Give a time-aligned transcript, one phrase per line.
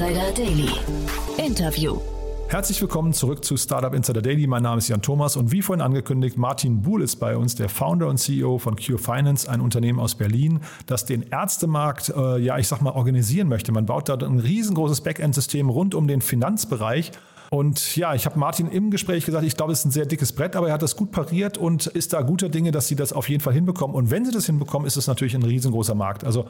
[0.00, 0.70] Insider Daily.
[1.36, 1.98] Interview.
[2.48, 4.46] Herzlich willkommen zurück zu Startup Insider Daily.
[4.46, 7.68] Mein Name ist Jan Thomas und wie vorhin angekündigt, Martin Buhl ist bei uns, der
[7.68, 12.56] Founder und CEO von Cure Finance, ein Unternehmen aus Berlin, das den Ärztemarkt, äh, ja,
[12.56, 13.72] ich sag mal, organisieren möchte.
[13.72, 17.12] Man baut da ein riesengroßes Backend-System rund um den Finanzbereich.
[17.50, 20.32] Und ja, ich habe Martin im Gespräch gesagt, ich glaube, es ist ein sehr dickes
[20.32, 23.12] Brett, aber er hat das gut pariert und ist da guter Dinge, dass sie das
[23.12, 23.94] auf jeden Fall hinbekommen.
[23.94, 26.24] Und wenn sie das hinbekommen, ist es natürlich ein riesengroßer Markt.
[26.24, 26.46] Also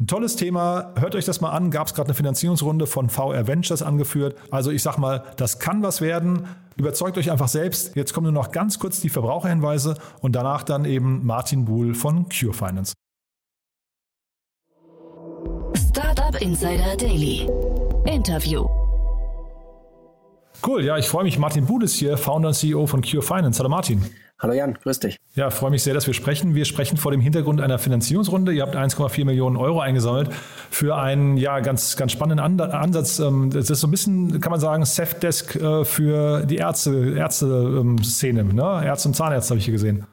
[0.00, 0.94] ein tolles Thema.
[0.98, 1.70] Hört euch das mal an.
[1.70, 4.34] Gab es gerade eine Finanzierungsrunde von VR Ventures angeführt.
[4.50, 6.48] Also ich sag mal, das kann was werden.
[6.76, 7.94] Überzeugt euch einfach selbst.
[7.96, 12.26] Jetzt kommen nur noch ganz kurz die Verbraucherhinweise und danach dann eben Martin Buhl von
[12.30, 12.94] Cure Finance.
[15.90, 17.46] Startup Insider Daily.
[18.06, 18.79] Interview.
[20.66, 21.38] Cool, ja, ich freue mich.
[21.38, 23.58] Martin Buhl ist hier, Founder und CEO von Cure Finance.
[23.58, 24.04] Hallo Martin.
[24.38, 25.18] Hallo Jan, grüß dich.
[25.34, 26.54] Ja, freue mich sehr, dass wir sprechen.
[26.54, 28.52] Wir sprechen vor dem Hintergrund einer Finanzierungsrunde.
[28.52, 30.30] Ihr habt 1,4 Millionen Euro eingesammelt
[30.70, 33.18] für einen ja, ganz, ganz spannenden Ansatz.
[33.18, 38.44] Ähm, das ist so ein bisschen, kann man sagen, Safdesk äh, für die Ärzte, Ärzte-Szene.
[38.44, 38.82] Ne?
[38.84, 40.06] Ärzte und Zahnärzte habe ich hier gesehen.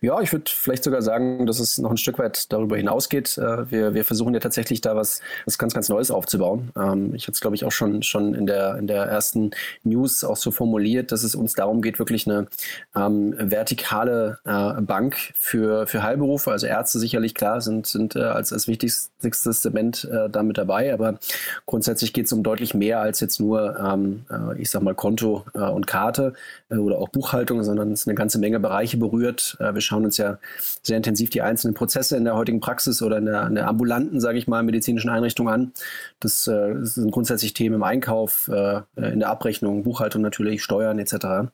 [0.00, 3.38] Ja, ich würde vielleicht sogar sagen, dass es noch ein Stück weit darüber hinausgeht.
[3.38, 6.70] Äh, wir, wir versuchen ja tatsächlich da was, was ganz, ganz Neues aufzubauen.
[6.76, 9.52] Ähm, ich hatte es, glaube ich, auch schon, schon in, der, in der ersten
[9.84, 12.46] News auch so formuliert, dass es uns darum geht, wirklich eine
[12.94, 18.52] ähm, vertikale äh, Bank für, für Heilberufe, also Ärzte sicherlich klar, sind, sind äh, als,
[18.52, 21.18] als wichtigstes Segment äh, damit dabei, aber
[21.64, 25.44] grundsätzlich geht es um deutlich mehr als jetzt nur, ähm, äh, ich sag mal, Konto
[25.54, 26.34] äh, und Karte
[26.68, 30.38] oder auch Buchhaltung, sondern es eine ganze Menge Bereiche berührt wir schauen uns ja
[30.82, 34.20] sehr intensiv die einzelnen Prozesse in der heutigen Praxis oder in der, in der ambulanten,
[34.20, 35.72] sage ich mal, medizinischen Einrichtung an.
[36.20, 40.98] Das, äh, das, sind grundsätzlich Themen im Einkauf, äh, in der Abrechnung, Buchhaltung natürlich, Steuern
[40.98, 41.50] etc.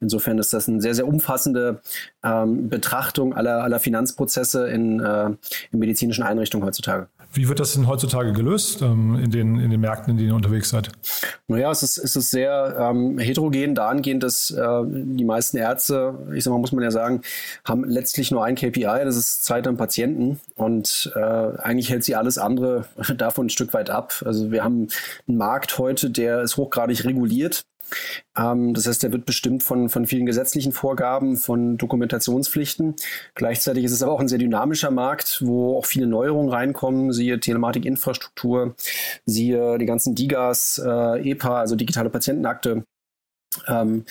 [0.00, 1.80] Insofern ist das eine sehr, sehr umfassende
[2.24, 5.26] ähm, Betrachtung aller, aller Finanzprozesse in, äh,
[5.72, 7.08] in medizinischen Einrichtungen heutzutage.
[7.36, 10.34] Wie wird das denn heutzutage gelöst ähm, in, den, in den Märkten, in denen ihr
[10.34, 10.90] unterwegs seid?
[11.48, 16.44] Naja, es ist, es ist sehr ähm, heterogen dahingehend, dass äh, die meisten Ärzte, ich
[16.44, 17.20] sag mal, muss man ja sagen,
[17.64, 20.40] haben letztlich nur ein KPI, das ist Zeit am Patienten.
[20.54, 22.86] Und äh, eigentlich hält sie alles andere
[23.16, 24.22] davon ein Stück weit ab.
[24.24, 24.88] Also wir haben
[25.28, 27.66] einen Markt heute, der ist hochgradig reguliert.
[28.36, 32.96] Ähm, das heißt, der wird bestimmt von, von vielen gesetzlichen Vorgaben, von Dokumentationspflichten.
[33.34, 37.40] Gleichzeitig ist es aber auch ein sehr dynamischer Markt, wo auch viele Neuerungen reinkommen, siehe
[37.40, 38.74] Telematikinfrastruktur,
[39.24, 42.84] siehe die ganzen DIGAs, äh, EPA, also digitale Patientenakte.
[43.68, 44.04] Ähm,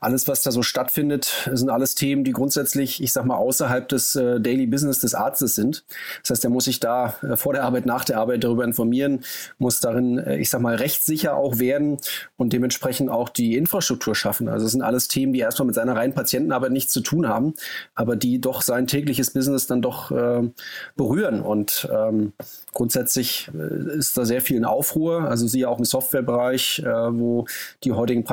[0.00, 4.14] alles, was da so stattfindet, sind alles Themen, die grundsätzlich, ich sag mal, außerhalb des
[4.16, 5.84] äh, Daily Business des Arztes sind.
[6.22, 9.20] Das heißt, er muss sich da äh, vor der Arbeit, nach der Arbeit darüber informieren,
[9.58, 11.98] muss darin, äh, ich sag mal, rechtssicher auch werden
[12.38, 14.48] und dementsprechend auch die Infrastruktur schaffen.
[14.48, 17.54] Also es sind alles Themen, die erstmal mit seiner reinen Patientenarbeit nichts zu tun haben,
[17.94, 20.48] aber die doch sein tägliches Business dann doch äh,
[20.96, 21.42] berühren.
[21.42, 22.32] Und ähm,
[22.72, 25.28] grundsätzlich äh, ist da sehr viel in Aufruhr.
[25.28, 27.46] Also sie auch im Softwarebereich, äh, wo
[27.84, 28.24] die heutigen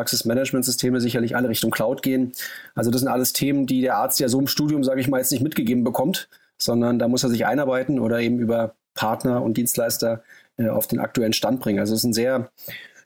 [0.57, 2.31] Praxismanagementsysteme sicherlich alle Richtung Cloud gehen.
[2.75, 5.19] Also das sind alles Themen, die der Arzt ja so im Studium, sage ich mal,
[5.19, 9.57] jetzt nicht mitgegeben bekommt, sondern da muss er sich einarbeiten oder eben über Partner und
[9.57, 10.23] Dienstleister
[10.57, 11.79] äh, auf den aktuellen Stand bringen.
[11.79, 12.50] Also es ist ein sehr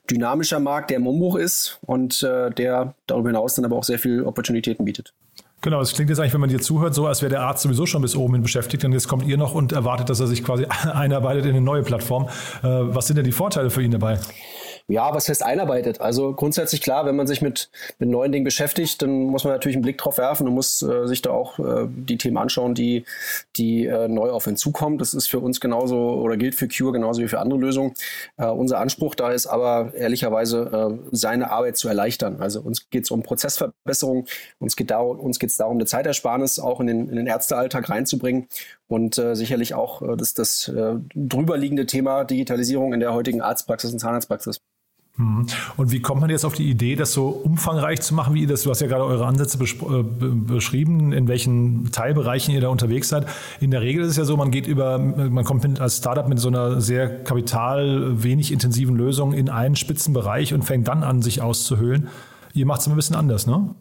[0.10, 4.00] dynamischer Markt, der im Umbruch ist und äh, der darüber hinaus dann aber auch sehr
[4.00, 5.14] viele Opportunitäten bietet.
[5.64, 7.86] Genau, es klingt jetzt eigentlich, wenn man dir zuhört, so, als wäre der Arzt sowieso
[7.86, 10.44] schon bis oben hin beschäftigt und jetzt kommt ihr noch und erwartet, dass er sich
[10.44, 12.30] quasi einarbeitet in eine neue Plattform.
[12.64, 14.20] Äh, was sind denn die Vorteile für ihn dabei?
[14.92, 16.02] Ja, was heißt einarbeitet?
[16.02, 19.78] Also grundsätzlich klar, wenn man sich mit, mit neuen Dingen beschäftigt, dann muss man natürlich
[19.78, 23.06] einen Blick drauf werfen und muss äh, sich da auch äh, die Themen anschauen, die,
[23.56, 24.98] die äh, neu auf ihn zukommen.
[24.98, 27.94] Das ist für uns genauso oder gilt für Cure genauso wie für andere Lösungen.
[28.36, 32.42] Äh, unser Anspruch da ist aber ehrlicherweise, äh, seine Arbeit zu erleichtern.
[32.42, 34.28] Also uns geht es um Prozessverbesserung,
[34.60, 38.48] uns geht es darum, eine Zeitersparnis auch in den, in den Ärztealltag reinzubringen
[38.88, 43.94] und äh, sicherlich auch äh, das, das äh, drüberliegende Thema Digitalisierung in der heutigen Arztpraxis
[43.94, 44.60] und Zahnarztpraxis.
[45.18, 45.46] Mhm.
[45.78, 48.48] Und wie kommt man jetzt auf die Idee, das so umfangreich zu machen, wie ihr
[48.48, 53.10] das, du hast ja gerade eure Ansätze äh, beschrieben, in welchen Teilbereichen ihr da unterwegs
[53.10, 53.28] seid.
[53.60, 56.28] In der Regel ist es ja so, man geht über, man kommt mit, als Startup
[56.28, 61.22] mit so einer sehr kapital wenig intensiven Lösung in einen Spitzenbereich und fängt dann an,
[61.22, 62.08] sich auszuhöhlen.
[62.54, 63.76] Ihr macht es ein bisschen anders, ne?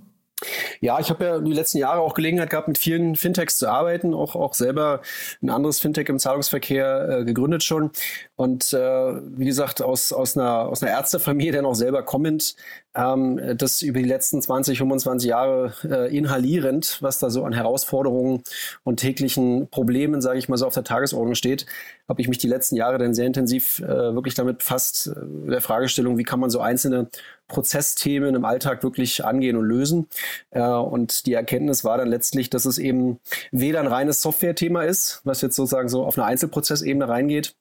[0.81, 4.15] Ja, ich habe ja die letzten Jahre auch Gelegenheit gehabt, mit vielen Fintechs zu arbeiten,
[4.15, 5.03] auch, auch selber
[5.43, 7.91] ein anderes Fintech im Zahlungsverkehr äh, gegründet schon.
[8.37, 12.57] Und äh, wie gesagt, aus, aus, einer, aus einer Ärztefamilie, der noch selber kommend,
[12.95, 18.43] ähm, das über die letzten 20, 25 Jahre äh, inhalierend, was da so an Herausforderungen
[18.85, 21.67] und täglichen Problemen, sage ich mal so, auf der Tagesordnung steht,
[22.09, 25.61] habe ich mich die letzten Jahre dann sehr intensiv äh, wirklich damit befasst, äh, der
[25.61, 27.09] Fragestellung, wie kann man so einzelne
[27.47, 30.09] Prozessthemen im Alltag wirklich angehen und lösen.
[30.51, 33.21] Äh, und die Erkenntnis war dann letztlich, dass es eben
[33.53, 37.55] weder ein reines Software-Thema ist, was jetzt sozusagen so auf eine Einzelprozessebene reingeht,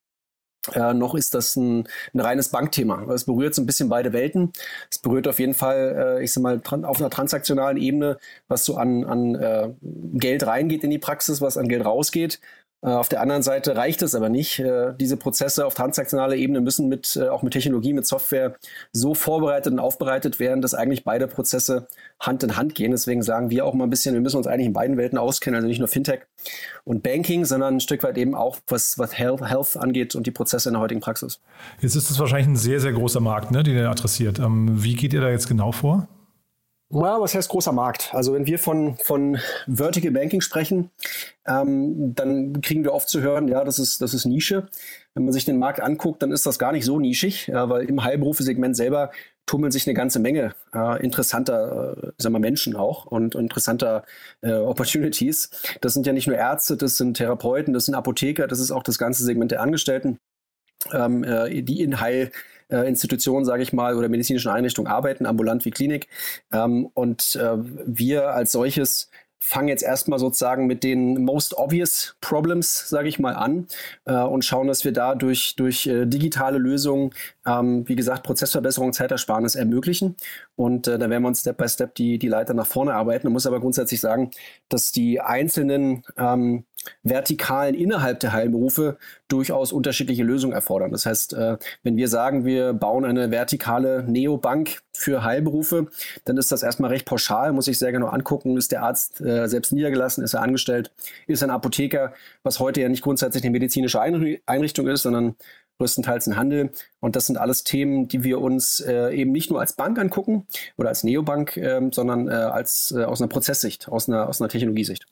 [0.73, 3.03] äh, noch ist das ein, ein reines Bankthema.
[3.13, 4.51] Es berührt so ein bisschen beide Welten.
[4.89, 8.17] Es berührt auf jeden Fall, äh, ich sag mal, auf einer transaktionalen Ebene,
[8.47, 12.39] was so an, an äh, Geld reingeht in die Praxis, was an Geld rausgeht.
[12.81, 14.59] Äh, auf der anderen Seite reicht es aber nicht.
[14.59, 18.55] Äh, diese Prozesse auf transaktionaler Ebene müssen mit, äh, auch mit Technologie, mit Software
[18.91, 21.87] so vorbereitet und aufbereitet werden, dass eigentlich beide Prozesse
[22.19, 22.91] Hand in Hand gehen.
[22.91, 25.57] Deswegen sagen wir auch mal ein bisschen, wir müssen uns eigentlich in beiden Welten auskennen,
[25.57, 26.21] also nicht nur Fintech
[26.85, 30.31] und Banking, sondern ein Stück weit eben auch, was, was Health, Health angeht und die
[30.31, 31.39] Prozesse in der heutigen Praxis.
[31.81, 34.39] Jetzt ist es wahrscheinlich ein sehr, sehr großer Markt, ne, den ihr adressiert.
[34.39, 36.07] Ähm, wie geht ihr da jetzt genau vor?
[36.91, 38.09] Ja, was heißt großer Markt?
[38.15, 39.37] Also wenn wir von, von
[39.67, 40.89] Vertical Banking sprechen,
[41.45, 44.67] ähm, dann kriegen wir oft zu hören, ja, das ist, das ist Nische.
[45.13, 47.87] Wenn man sich den Markt anguckt, dann ist das gar nicht so nischig, ja, weil
[47.87, 49.11] im Heilberufe-Segment selber
[49.45, 54.03] tummeln sich eine ganze Menge äh, interessanter äh, sagen wir, Menschen auch und, und interessanter
[54.41, 55.51] äh, Opportunities.
[55.81, 58.83] Das sind ja nicht nur Ärzte, das sind Therapeuten, das sind Apotheker, das ist auch
[58.83, 60.17] das ganze Segment der Angestellten,
[60.91, 62.31] ähm, äh, die in Heil
[62.69, 66.07] äh, Institutionen, sage ich mal, oder medizinischen Einrichtungen arbeiten, ambulant wie Klinik.
[66.51, 72.89] Ähm, und äh, wir als solches fangen jetzt erstmal sozusagen mit den most obvious problems,
[72.89, 73.67] sage ich mal, an
[74.05, 77.11] äh, und schauen, dass wir da durch, durch äh, digitale Lösungen,
[77.49, 80.15] ähm, wie gesagt, Prozessverbesserung, Zeitersparnis ermöglichen.
[80.55, 83.27] Und äh, da werden wir uns Step by Step die, die Leiter nach vorne arbeiten.
[83.27, 84.31] Man muss aber grundsätzlich sagen,
[84.69, 86.65] dass die einzelnen ähm,
[87.03, 88.97] Vertikalen innerhalb der Heilberufe
[89.27, 90.91] durchaus unterschiedliche Lösungen erfordern.
[90.91, 95.87] Das heißt, äh, wenn wir sagen, wir bauen eine vertikale Neobank für Heilberufe,
[96.25, 98.57] dann ist das erstmal recht pauschal, muss ich sehr genau angucken.
[98.57, 100.91] Ist der Arzt äh, selbst niedergelassen, ist er angestellt,
[101.27, 102.13] ist ein Apotheker,
[102.43, 105.35] was heute ja nicht grundsätzlich eine medizinische Einrichtung ist, sondern
[105.79, 106.71] größtenteils ein Handel.
[106.99, 110.45] Und das sind alles Themen, die wir uns äh, eben nicht nur als Bank angucken
[110.77, 114.49] oder als Neobank, äh, sondern äh, als, äh, aus einer Prozesssicht, aus einer, aus einer
[114.49, 115.05] Technologiesicht.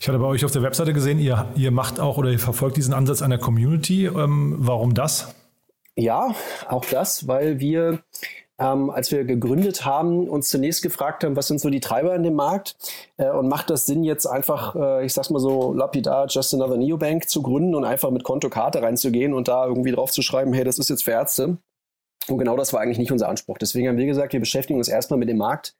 [0.00, 2.76] Ich hatte bei euch auf der Webseite gesehen, ihr, ihr macht auch oder ihr verfolgt
[2.76, 4.06] diesen Ansatz einer Community.
[4.06, 5.34] Ähm, warum das?
[5.94, 6.34] Ja,
[6.68, 8.00] auch das, weil wir,
[8.58, 12.22] ähm, als wir gegründet haben, uns zunächst gefragt haben, was sind so die Treiber in
[12.22, 12.76] dem Markt
[13.18, 16.76] äh, und macht das Sinn, jetzt einfach, äh, ich sag's mal so, lapidar, just another
[16.76, 20.64] Neobank zu gründen und einfach mit Kontokarte reinzugehen und da irgendwie drauf zu schreiben, hey,
[20.64, 21.58] das ist jetzt für Ärzte.
[22.28, 23.58] Und genau das war eigentlich nicht unser Anspruch.
[23.58, 25.76] Deswegen haben wir gesagt, wir beschäftigen uns erstmal mit dem Markt,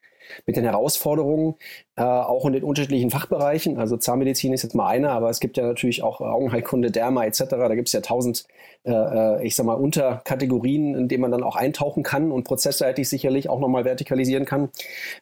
[0.47, 1.55] mit den Herausforderungen,
[1.97, 3.79] äh, auch in den unterschiedlichen Fachbereichen.
[3.79, 7.45] Also Zahnmedizin ist jetzt mal eine, aber es gibt ja natürlich auch Augenheilkunde, Derma etc.
[7.49, 8.47] Da gibt es ja tausend,
[8.85, 13.09] äh, äh, ich sag mal, Unterkategorien, in denen man dann auch eintauchen kann und prozessseitig
[13.09, 14.71] sicherlich auch nochmal vertikalisieren kann.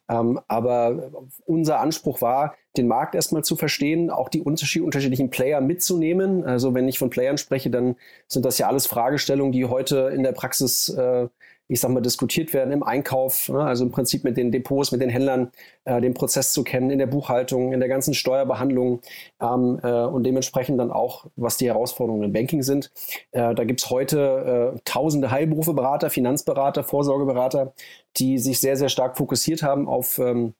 [0.08, 1.10] Ähm, aber
[1.46, 6.44] unser Anspruch war, den Markt erstmal zu verstehen, auch die unterschiedlichen Player mitzunehmen.
[6.44, 7.96] Also wenn ich von Playern spreche, dann
[8.26, 11.28] sind das ja alles Fragestellungen, die heute in der Praxis äh,
[11.68, 13.60] ich sag mal, diskutiert werden im Einkauf, ne?
[13.60, 15.50] also im Prinzip mit den Depots, mit den Händlern,
[15.84, 19.00] äh, den Prozess zu kennen, in der Buchhaltung, in der ganzen Steuerbehandlung
[19.40, 22.92] ähm, äh, und dementsprechend dann auch, was die Herausforderungen im Banking sind.
[23.32, 27.72] Äh, da gibt's heute äh, tausende Heilberufeberater, Finanzberater, Vorsorgeberater,
[28.18, 30.54] die sich sehr, sehr stark fokussiert haben auf ähm,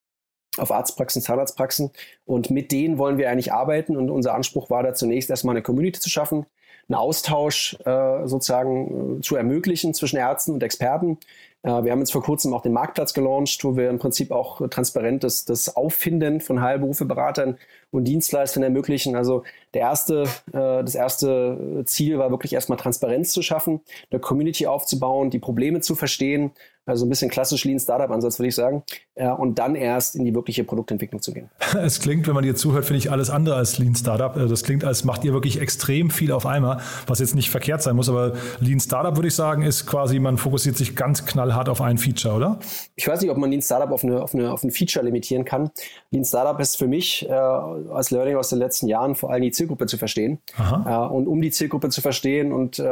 [0.59, 1.91] auf Arztpraxen, Zahnarztpraxen.
[2.25, 3.97] Und mit denen wollen wir eigentlich arbeiten.
[3.97, 6.47] Und unser Anspruch war da zunächst erstmal eine Community zu schaffen,
[6.89, 11.19] einen Austausch äh, sozusagen äh, zu ermöglichen zwischen Ärzten und Experten.
[11.63, 14.67] Äh, wir haben jetzt vor kurzem auch den Marktplatz gelauncht, wo wir im Prinzip auch
[14.69, 17.57] transparent das, das Auffinden von Heilberufeberatern
[17.91, 19.17] und Dienstleistern ermöglichen.
[19.17, 23.81] Also der erste, äh, das erste Ziel war wirklich erstmal Transparenz zu schaffen,
[24.11, 26.53] eine Community aufzubauen, die Probleme zu verstehen
[26.87, 28.83] also ein bisschen klassisch Lean Startup Ansatz, würde ich sagen.
[29.15, 31.51] Äh, und dann erst in die wirkliche Produktentwicklung zu gehen.
[31.81, 34.37] Es klingt, wenn man dir zuhört, finde ich alles andere als Lean Startup.
[34.37, 37.83] Äh, das klingt, als macht ihr wirklich extrem viel auf einmal, was jetzt nicht verkehrt
[37.83, 38.09] sein muss.
[38.09, 41.99] Aber Lean Startup, würde ich sagen, ist quasi, man fokussiert sich ganz knallhart auf ein
[41.99, 42.59] Feature, oder?
[42.95, 45.45] Ich weiß nicht, ob man Lean Startup auf, eine, auf, eine, auf ein Feature limitieren
[45.45, 45.71] kann.
[46.11, 49.51] Lean Startup ist für mich äh, als Learning aus den letzten Jahren vor allem die
[49.51, 50.41] Zielgruppe zu verstehen.
[50.87, 52.85] Äh, und um die Zielgruppe zu verstehen und äh,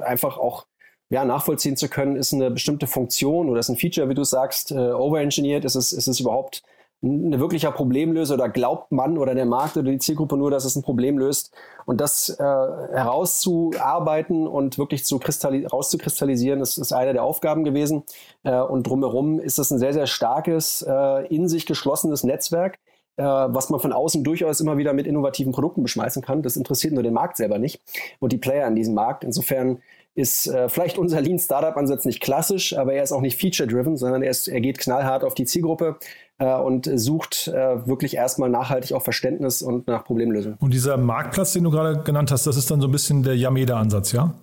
[0.00, 0.66] einfach auch
[1.10, 4.72] ja, nachvollziehen zu können, ist eine bestimmte Funktion oder ist ein Feature, wie du sagst,
[4.72, 5.64] äh, overengineert?
[5.64, 6.62] Ist es, ist es überhaupt
[7.04, 10.74] ein wirklicher Problemlöser oder glaubt man oder der Markt oder die Zielgruppe nur, dass es
[10.74, 11.52] ein Problem löst?
[11.84, 18.04] Und das äh, herauszuarbeiten und wirklich zu rauszukristallisieren, ist, ist eine der Aufgaben gewesen.
[18.42, 22.78] Äh, und drumherum ist es ein sehr, sehr starkes, äh, in sich geschlossenes Netzwerk,
[23.16, 26.42] äh, was man von außen durchaus immer wieder mit innovativen Produkten beschmeißen kann.
[26.42, 27.82] Das interessiert nur den Markt selber nicht
[28.18, 29.24] und die Player in diesem Markt.
[29.24, 29.82] Insofern
[30.14, 33.68] ist äh, vielleicht unser Lean Startup Ansatz nicht klassisch, aber er ist auch nicht feature
[33.68, 35.96] driven, sondern er, ist, er geht knallhart auf die Zielgruppe
[36.38, 40.56] äh, und sucht äh, wirklich erstmal nachhaltig auch Verständnis und nach Problemlösung.
[40.60, 43.36] Und dieser Marktplatz, den du gerade genannt hast, das ist dann so ein bisschen der
[43.36, 44.34] Yameda Ansatz, ja?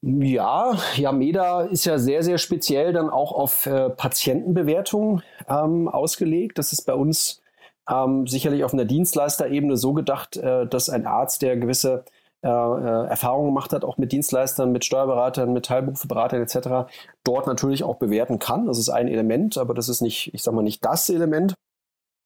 [0.00, 6.58] Ja, Yameda ist ja sehr, sehr speziell dann auch auf äh, Patientenbewertung ähm, ausgelegt.
[6.58, 7.40] Das ist bei uns
[7.90, 12.04] ähm, sicherlich auf einer Dienstleisterebene so gedacht, äh, dass ein Arzt, der gewisse
[12.44, 16.90] äh, äh, Erfahrungen gemacht hat, auch mit Dienstleistern, mit Steuerberatern, mit Teilberufsberatern etc.,
[17.24, 18.66] dort natürlich auch bewerten kann.
[18.66, 21.54] Das ist ein Element, aber das ist nicht, ich sag mal, nicht das Element.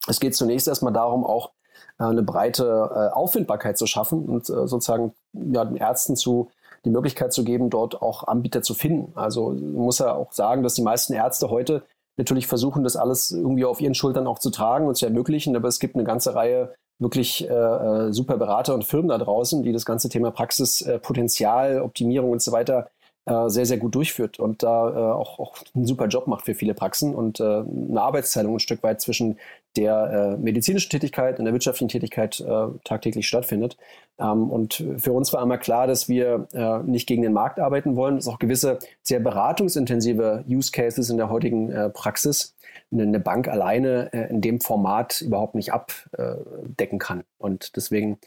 [0.07, 1.53] Es geht zunächst erstmal darum, auch
[1.99, 6.51] äh, eine breite Auffindbarkeit zu schaffen und sozusagen ja, den Ärzten zu
[6.85, 9.13] die Möglichkeit zu geben, dort auch Anbieter zu finden.
[9.17, 11.85] Also muss ja auch sagen, dass die meisten Ärzte heute
[12.17, 15.57] natürlich versuchen, das alles irgendwie auf ihren Schultern auch zu tragen und zu ermöglichen.
[15.57, 19.63] Aber es gibt eine ganze Reihe wirklich äh, äh super Berater und Firmen da draußen,
[19.63, 22.91] die das ganze Thema Praxispotenzial, äh, Optimierung und so weiter
[23.25, 26.55] äh, sehr, sehr gut durchführt und da äh, auch, auch einen super Job macht für
[26.55, 29.39] viele Praxen und äh, eine Arbeitsteilung ein Stück weit zwischen
[29.77, 33.77] der äh, medizinischen Tätigkeit und der wirtschaftlichen Tätigkeit äh, tagtäglich stattfindet.
[34.19, 37.97] Ähm, und für uns war einmal klar, dass wir äh, nicht gegen den Markt arbeiten
[37.97, 42.55] wollen, dass auch gewisse sehr beratungsintensive Use Cases in der heutigen äh, Praxis
[42.93, 47.25] eine Bank alleine äh, in dem Format überhaupt nicht abdecken kann.
[47.39, 48.19] Und deswegen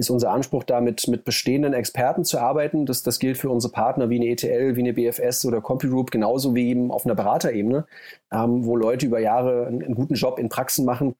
[0.00, 2.86] ist unser Anspruch da, mit, mit bestehenden Experten zu arbeiten.
[2.86, 6.54] Das, das gilt für unsere Partner wie eine ETL, wie eine BFS oder CompuGroup, genauso
[6.54, 7.86] wie eben auf einer Beraterebene,
[8.32, 11.14] ähm, wo Leute über Jahre einen, einen guten Job in Praxen machen,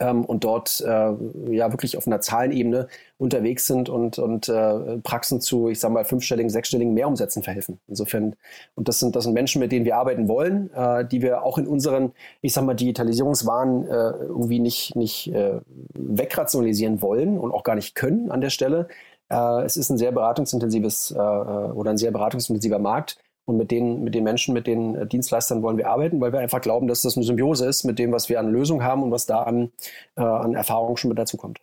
[0.00, 1.12] ähm, und dort äh,
[1.50, 6.04] ja wirklich auf einer Zahlenebene unterwegs sind und, und äh, Praxen zu, ich sage mal,
[6.04, 7.80] fünfstelligen, sechsstelligen Mehrumsätzen verhelfen.
[7.86, 8.34] Insofern,
[8.74, 11.58] und das sind, das sind Menschen, mit denen wir arbeiten wollen, äh, die wir auch
[11.58, 15.60] in unseren, ich sage mal, Digitalisierungswahn äh, irgendwie nicht, nicht äh,
[15.94, 18.88] wegrationalisieren wollen und auch gar nicht können an der Stelle.
[19.28, 24.14] Äh, es ist ein sehr beratungsintensives oder ein sehr beratungsintensiver Markt und mit den, mit
[24.14, 27.16] den Menschen, mit den äh, Dienstleistern wollen wir arbeiten, weil wir einfach glauben, dass das
[27.16, 29.72] eine Symbiose ist mit dem, was wir an Lösungen haben und was da an,
[30.16, 31.60] äh, an Erfahrung schon mit dazu kommt.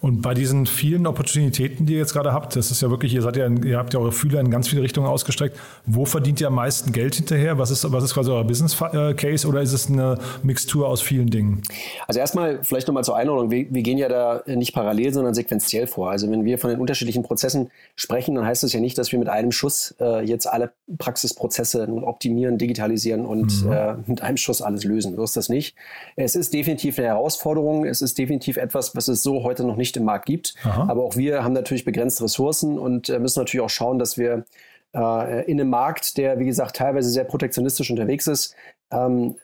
[0.00, 3.22] Und bei diesen vielen Opportunitäten, die ihr jetzt gerade habt, das ist ja wirklich, ihr
[3.22, 5.58] seid ja, ihr habt ja eure Fühler in ganz viele Richtungen ausgestreckt.
[5.86, 7.58] Wo verdient ihr am meisten Geld hinterher?
[7.58, 11.02] Was ist, was ist quasi euer Business äh, Case oder ist es eine Mixtur aus
[11.02, 11.62] vielen Dingen?
[12.06, 13.50] Also erstmal vielleicht nochmal zur Einordnung.
[13.50, 16.10] Wir, wir, gehen ja da nicht parallel, sondern sequenziell vor.
[16.10, 19.18] Also wenn wir von den unterschiedlichen Prozessen sprechen, dann heißt das ja nicht, dass wir
[19.18, 23.72] mit einem Schuss äh, jetzt alle Praxisprozesse nun optimieren, digitalisieren und mhm.
[23.72, 25.16] äh, mit einem Schuss alles lösen.
[25.16, 25.74] So ist das nicht.
[26.14, 27.84] Es ist definitiv eine Herausforderung.
[27.84, 30.54] Es ist definitiv etwas, was es so heute noch nicht nicht im Markt gibt.
[30.62, 30.86] Aha.
[30.88, 34.44] Aber auch wir haben natürlich begrenzte Ressourcen und äh, müssen natürlich auch schauen, dass wir
[34.94, 38.54] äh, in einem Markt, der, wie gesagt, teilweise sehr protektionistisch unterwegs ist,
[38.90, 39.36] ähm,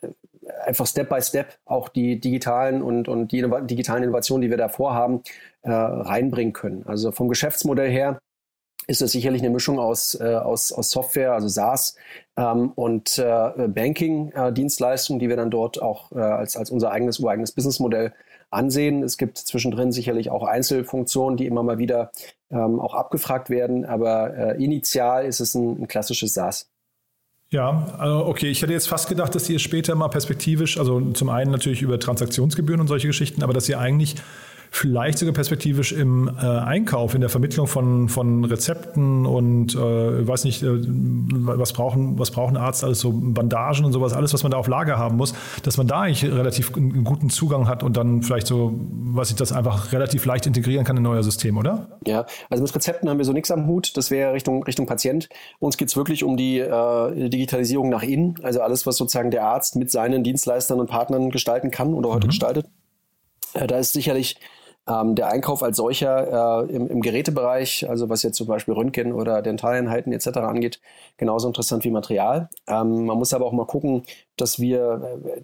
[0.65, 4.57] einfach Step by Step auch die digitalen und, und die innov digitalen Innovationen, die wir
[4.57, 5.23] da vorhaben,
[5.63, 6.85] äh, reinbringen können.
[6.87, 8.19] Also vom Geschäftsmodell her
[8.87, 11.97] ist es sicherlich eine Mischung aus, äh, aus, aus Software, also SaaS
[12.37, 17.53] ähm, und äh, Banking-Dienstleistungen, die wir dann dort auch äh, als, als unser eigenes, ureigenes
[17.53, 18.13] Businessmodell
[18.55, 19.03] ansehen.
[19.03, 22.11] Es gibt zwischendrin sicherlich auch Einzelfunktionen, die immer mal wieder
[22.51, 26.71] ähm, auch abgefragt werden, aber äh, initial ist es ein, ein klassisches SaaS.
[27.51, 31.29] Ja, also okay, ich hätte jetzt fast gedacht, dass ihr später mal perspektivisch, also zum
[31.29, 34.17] einen natürlich über Transaktionsgebühren und solche Geschichten, aber dass ihr eigentlich
[34.75, 39.79] vielleicht sogar perspektivisch im äh, Einkauf, in der Vermittlung von, von Rezepten und äh,
[40.27, 44.43] weiß nicht, äh, was brauchen, was brauchen Arzt, alles so Bandagen und sowas, alles, was
[44.43, 47.85] man da auf Lager haben muss, dass man da eigentlich relativ einen guten Zugang hat
[47.85, 48.75] und dann vielleicht so,
[49.13, 51.99] was ich das einfach relativ leicht integrieren kann in euer System, oder?
[52.05, 53.97] Ja, also mit Rezepten haben wir so nichts am Hut.
[53.97, 55.29] Das wäre Richtung, Richtung Patient.
[55.61, 59.45] Uns geht es wirklich um die äh, Digitalisierung nach innen, also alles, was sozusagen der
[59.45, 62.31] Arzt mit seinen Dienstleistern und Partnern gestalten kann oder heute mhm.
[62.31, 62.67] gestaltet.
[63.53, 64.37] Äh, da ist sicherlich
[64.87, 69.13] ähm, der Einkauf als solcher äh, im, im, Gerätebereich, also was jetzt zum Beispiel Röntgen
[69.13, 70.39] oder Dentaleinheiten etc.
[70.39, 70.81] angeht,
[71.17, 72.51] genauso interessant wie Material.
[72.67, 74.03] Ähm, man muss aber auch mal gucken,
[74.37, 75.41] dass wir äh,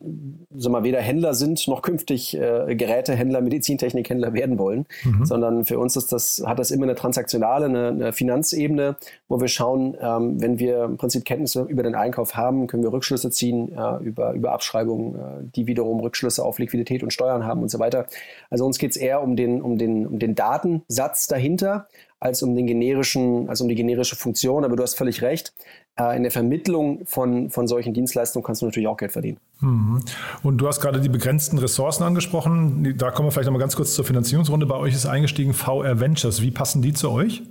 [0.56, 5.24] so mal weder Händler sind noch künftig äh, Gerätehändler, Medizintechnikhändler werden wollen, mhm.
[5.24, 8.96] sondern für uns ist das, hat das immer eine transaktionale, eine, eine Finanzebene,
[9.28, 12.92] wo wir schauen, ähm, wenn wir im Prinzip Kenntnisse über den Einkauf haben, können wir
[12.92, 15.18] Rückschlüsse ziehen äh, über, über Abschreibungen, äh,
[15.54, 18.06] die wiederum Rückschlüsse auf Liquidität und Steuern haben und so weiter.
[18.50, 22.54] Also uns geht es eher um den, um, den, um den Datensatz dahinter, als um
[22.54, 24.64] den generischen, als um die generische Funktion.
[24.64, 25.54] Aber du hast völlig recht.
[25.98, 29.38] Äh, in der Vermittlung von, von solchen Dienstleistungen kannst du natürlich auch Geld verdienen.
[29.60, 30.00] Mhm.
[30.42, 32.94] Und du hast gerade die begrenzten Ressourcen angesprochen.
[32.96, 34.66] Da kommen wir vielleicht nochmal ganz kurz zur Finanzierungsrunde.
[34.66, 36.42] Bei euch ist eingestiegen VR Ventures.
[36.42, 37.42] Wie passen die zu euch?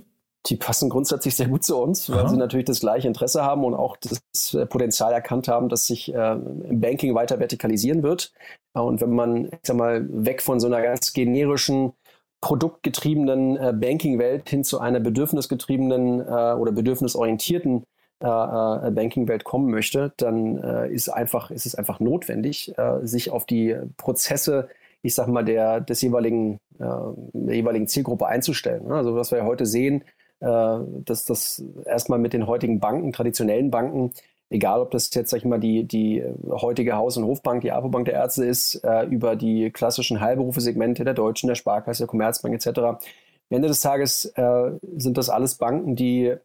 [0.46, 2.28] Die passen grundsätzlich sehr gut zu uns, weil Aha.
[2.28, 6.14] sie natürlich das gleiche Interesse haben und auch das äh, Potenzial erkannt haben, dass sich
[6.14, 8.32] äh, im Banking weiter vertikalisieren wird.
[8.72, 11.92] Und wenn man, ich sag mal, weg von so einer ganz generischen
[12.40, 17.84] produktgetriebenen äh, Banking-Welt hin zu einer bedürfnisgetriebenen äh, oder bedürfnisorientierten
[18.22, 23.30] äh, äh Banking-Welt kommen möchte, dann äh, ist, einfach, ist es einfach notwendig, äh, sich
[23.30, 24.68] auf die Prozesse,
[25.02, 28.92] ich sag mal, der, des jeweiligen, der jeweiligen Zielgruppe einzustellen.
[28.92, 30.04] Also was wir heute sehen,
[30.40, 34.12] dass das erstmal mit den heutigen Banken, traditionellen Banken,
[34.50, 38.06] egal ob das jetzt, sag ich mal, die, die heutige Haus- und Hofbank, die APO-Bank
[38.06, 42.78] der Ärzte ist, äh, über die klassischen Heilberufe-Segmente der Deutschen, der Sparkasse, der Commerzbank etc.,
[42.78, 46.36] am Ende des Tages äh, sind das alles Banken, die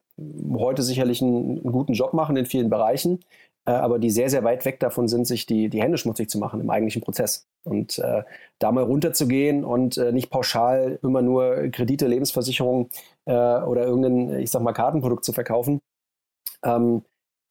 [0.58, 3.20] heute sicherlich einen, einen guten Job machen in vielen Bereichen,
[3.66, 6.40] äh, aber die sehr, sehr weit weg davon sind, sich die, die Hände schmutzig zu
[6.40, 7.48] machen im eigentlichen Prozess.
[7.66, 8.24] Und äh,
[8.60, 12.90] da mal runterzugehen und äh, nicht pauschal immer nur Kredite, Lebensversicherung
[13.26, 15.82] äh, oder irgendein, ich sag mal, Kartenprodukt zu verkaufen,
[16.64, 17.04] ähm,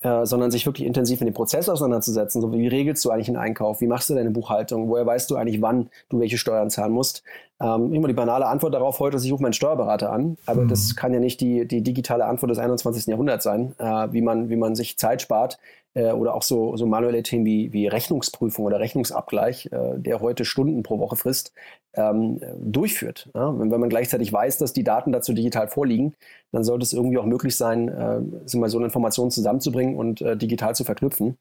[0.05, 2.43] äh, sondern sich wirklich intensiv in den Prozess auseinanderzusetzen.
[2.43, 3.81] So, wie regelst du eigentlich einen Einkauf?
[3.81, 4.91] Wie machst du deine Buchhaltung?
[4.91, 7.23] Woher weißt du eigentlich, wann du welche Steuern zahlen musst?
[7.59, 10.37] Ähm, immer die banale Antwort darauf heute ist, ich rufe meinen Steuerberater an.
[10.45, 10.69] Aber mhm.
[10.69, 13.07] das kann ja nicht die, die digitale Antwort des 21.
[13.07, 15.59] Jahrhunderts sein, äh, wie, man, wie man sich Zeit spart,
[15.95, 20.45] äh, oder auch so, so manuelle Themen wie, wie Rechnungsprüfung oder Rechnungsabgleich, äh, der heute
[20.45, 21.55] Stunden pro Woche frisst,
[21.97, 23.31] ähm, durchführt.
[23.35, 23.59] Ja?
[23.59, 26.15] Wenn, wenn man gleichzeitig weiß, dass die Daten dazu digital vorliegen,
[26.53, 30.37] dann sollte es irgendwie auch möglich sein, äh, mal so eine Information zusammenzubringen und äh,
[30.37, 31.37] digital zu verknüpfen.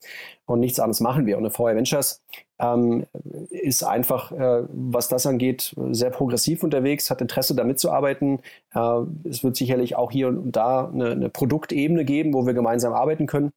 [0.45, 1.37] Und nichts anderes machen wir.
[1.37, 2.21] Und eine VR Ventures
[2.59, 3.05] ähm,
[3.49, 8.39] ist einfach, äh, was das angeht, sehr progressiv unterwegs, hat Interesse, da mitzuarbeiten.
[8.73, 12.93] Äh, es wird sicherlich auch hier und da eine, eine Produktebene geben, wo wir gemeinsam
[12.93, 13.51] arbeiten können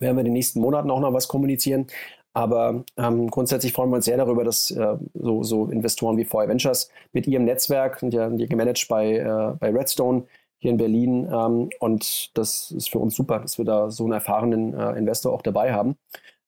[0.00, 1.86] werden wir in den nächsten Monaten auch noch was kommunizieren.
[2.34, 6.48] Aber ähm, grundsätzlich freuen wir uns sehr darüber, dass äh, so, so, Investoren wie VR
[6.48, 10.24] Ventures mit ihrem Netzwerk, sind ja, die gemanagt bei, äh, bei Redstone
[10.58, 11.28] hier in Berlin.
[11.32, 15.32] Ähm, und das ist für uns super, dass wir da so einen erfahrenen äh, Investor
[15.32, 15.96] auch dabei haben.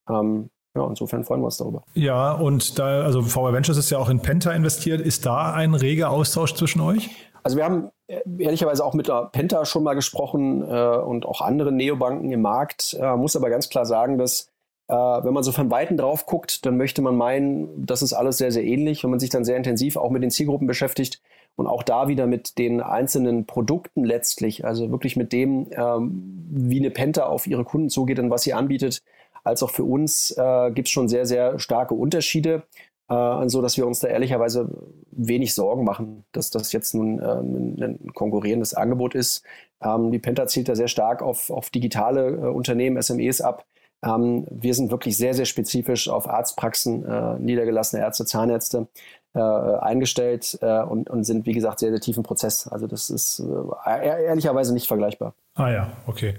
[0.08, 1.84] Ähm, ja, insofern freuen wir uns darüber.
[1.94, 5.00] Ja, und da, also VR Ventures ist ja auch in Penta investiert.
[5.00, 7.10] Ist da ein reger Austausch zwischen euch?
[7.44, 11.40] Also wir haben äh, ehrlicherweise auch mit der Penta schon mal gesprochen äh, und auch
[11.40, 12.94] anderen Neobanken im Markt.
[13.00, 14.48] Äh, muss aber ganz klar sagen, dass
[14.88, 18.38] äh, wenn man so von Weitem drauf guckt, dann möchte man meinen, das ist alles
[18.38, 19.02] sehr, sehr ähnlich.
[19.02, 21.20] Wenn man sich dann sehr intensiv auch mit den Zielgruppen beschäftigt
[21.56, 26.78] und auch da wieder mit den einzelnen Produkten letztlich, also wirklich mit dem, ähm, wie
[26.78, 29.02] eine Penta auf ihre Kunden zugeht und was sie anbietet,
[29.44, 32.64] als auch für uns äh, gibt es schon sehr, sehr starke Unterschiede
[33.08, 34.68] äh, so dass wir uns da ehrlicherweise
[35.10, 39.44] wenig Sorgen machen, dass das jetzt nun äh, ein, ein, konkurrierendes Angebot ist.
[39.80, 43.64] Ähm, die Penta zielt da sehr stark auf, auf digitale äh, Unternehmen, SMEs ab.
[44.06, 48.86] Ähm, wir sind wirklich sehr, sehr spezifisch auf Arztpraxen, äh, niedergelassene Ärzte, Zahnärzte
[49.34, 52.68] äh, eingestellt äh, und, und sind, wie gesagt, sehr, sehr tief im Prozess.
[52.68, 53.42] Also das ist
[53.84, 55.34] ehrlicherweise nicht vergleichbar.
[55.54, 56.34] Ah ja, okay.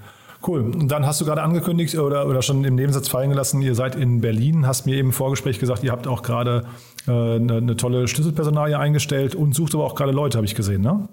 [0.45, 0.61] Cool.
[0.61, 3.95] Und dann hast du gerade angekündigt oder, oder schon im Nebensatz fallen gelassen, ihr seid
[3.95, 6.63] in Berlin, hast mir eben im Vorgespräch gesagt, ihr habt auch gerade
[7.07, 10.81] äh, eine, eine, tolle Schlüsselpersonalie eingestellt und sucht aber auch gerade Leute, habe ich gesehen,
[10.81, 11.09] ne?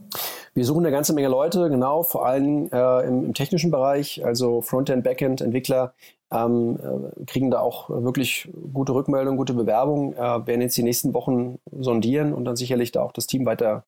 [0.55, 4.61] Wir suchen eine ganze Menge Leute, genau, vor allem äh, im, im, technischen Bereich, also
[4.61, 5.95] Frontend, Backend, Entwickler,
[6.31, 11.13] ähm, äh, kriegen da auch wirklich gute Rückmeldungen, gute Bewerbungen, äh, werden jetzt die nächsten
[11.13, 13.85] Wochen sondieren und dann sicherlich da auch das Team weiter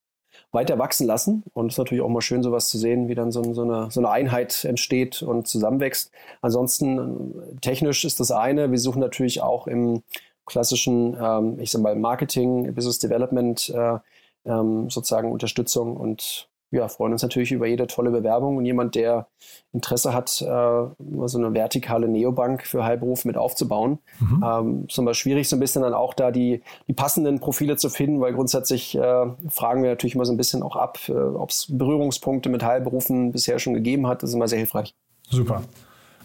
[0.52, 1.44] weiter wachsen lassen.
[1.54, 3.90] Und es ist natürlich auch mal schön, sowas zu sehen, wie dann so, so, eine,
[3.90, 6.10] so eine Einheit entsteht und zusammenwächst.
[6.42, 8.70] Ansonsten äh, technisch ist das eine.
[8.70, 10.02] Wir suchen natürlich auch im
[10.46, 13.98] klassischen, ähm, ich sag mal, Marketing, Business Development äh,
[14.44, 19.28] ähm, sozusagen Unterstützung und ja, freuen uns natürlich über jede tolle Bewerbung und jemand, der
[19.72, 23.98] Interesse hat, äh, so eine vertikale Neobank für Heilberuf mit aufzubauen.
[24.18, 24.44] Mhm.
[24.44, 27.88] Ähm, ist immer schwierig, so ein bisschen dann auch da die, die passenden Profile zu
[27.88, 31.50] finden, weil grundsätzlich äh, fragen wir natürlich immer so ein bisschen auch ab, äh, ob
[31.50, 34.22] es Berührungspunkte mit Heilberufen bisher schon gegeben hat.
[34.22, 34.94] Das ist immer sehr hilfreich.
[35.28, 35.62] Super.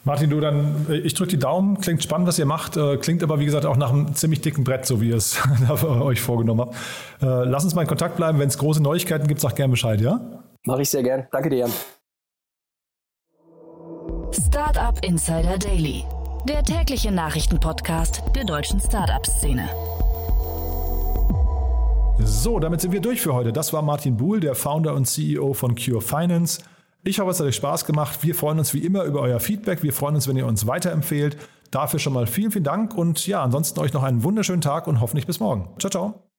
[0.04, 3.22] Martin, du dann, äh, ich drücke die Daumen, klingt spannend, was ihr macht, äh, klingt
[3.22, 5.40] aber wie gesagt auch nach einem ziemlich dicken Brett, so wie ihr es
[5.84, 6.76] euch vorgenommen habt.
[7.22, 10.02] Äh, lass uns mal in Kontakt bleiben, wenn es große Neuigkeiten gibt, sag gerne Bescheid,
[10.02, 10.20] ja?
[10.66, 11.28] Mache ich sehr gern.
[11.32, 11.72] Danke dir, Jan.
[14.32, 16.04] Startup Insider Daily,
[16.48, 19.70] der tägliche Nachrichtenpodcast der deutschen Startup-Szene.
[22.24, 23.54] So, damit sind wir durch für heute.
[23.54, 26.62] Das war Martin Buhl, der Founder und CEO von Cure Finance.
[27.04, 28.20] Ich hoffe, es hat euch Spaß gemacht.
[28.22, 29.82] Wir freuen uns wie immer über euer Feedback.
[29.82, 31.38] Wir freuen uns, wenn ihr uns weiterempfehlt.
[31.72, 35.00] Dafür schon mal vielen, vielen Dank und ja, ansonsten euch noch einen wunderschönen Tag und
[35.00, 35.70] hoffentlich bis morgen.
[35.80, 36.31] Ciao, ciao.